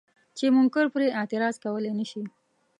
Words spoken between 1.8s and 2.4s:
نه شي.